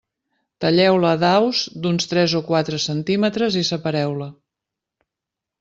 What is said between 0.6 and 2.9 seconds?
Talleu-la a daus d'uns tres o quatre